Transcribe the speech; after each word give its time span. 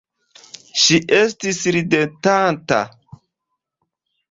Ŝi 0.83 0.97
estis 1.17 1.61
ridetanta. 1.77 2.83